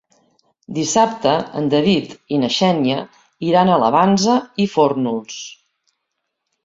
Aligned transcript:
Dissabte 0.77 1.33
en 1.59 1.67
David 1.73 2.15
i 2.37 2.41
na 2.45 2.49
Xènia 2.55 2.97
iran 3.51 3.73
a 3.75 3.79
la 3.85 3.93
Vansa 3.97 4.39
i 4.65 4.67
Fórnols. 4.77 5.37